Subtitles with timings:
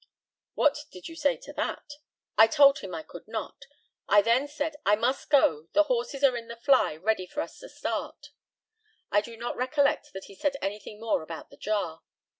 [0.55, 1.97] What did you say to that?
[2.35, 3.67] I told him I could not.
[4.07, 7.59] I then said, "I must go, the horses are in the fly ready for us
[7.59, 8.31] to start."
[9.11, 12.01] I do not recollect that he said anything more about the jar.